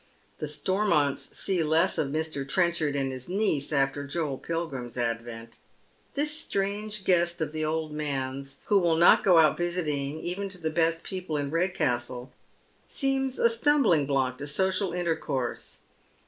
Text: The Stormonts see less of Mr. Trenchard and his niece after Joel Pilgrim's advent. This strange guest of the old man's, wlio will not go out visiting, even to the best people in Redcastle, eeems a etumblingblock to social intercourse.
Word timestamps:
The 0.39 0.47
Stormonts 0.47 1.35
see 1.35 1.61
less 1.63 1.99
of 1.99 2.07
Mr. 2.07 2.43
Trenchard 2.49 2.95
and 2.95 3.11
his 3.11 3.29
niece 3.29 3.71
after 3.71 4.03
Joel 4.03 4.39
Pilgrim's 4.39 4.97
advent. 4.97 5.59
This 6.15 6.31
strange 6.35 7.03
guest 7.03 7.39
of 7.39 7.51
the 7.51 7.63
old 7.63 7.91
man's, 7.91 8.61
wlio 8.67 8.81
will 8.81 8.95
not 8.95 9.23
go 9.23 9.37
out 9.37 9.57
visiting, 9.57 10.19
even 10.23 10.49
to 10.49 10.57
the 10.57 10.71
best 10.71 11.03
people 11.03 11.37
in 11.37 11.51
Redcastle, 11.51 12.33
eeems 12.89 13.37
a 13.37 13.43
etumblingblock 13.47 14.39
to 14.39 14.47
social 14.47 14.91
intercourse. 14.91 15.83